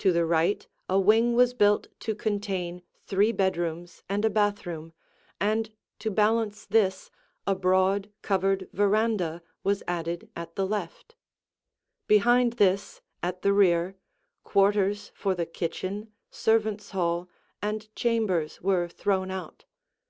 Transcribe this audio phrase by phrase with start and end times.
[0.00, 4.92] To the right a wing was built to contain three bedrooms and a bathroom,
[5.40, 7.10] and to balance this
[7.46, 11.14] a broad, covered veranda was added at the left;
[12.06, 13.96] behind this, at the rear,
[14.42, 17.30] quarters for the kitchen, servants' hall,
[17.62, 19.64] and chambers were thrown out.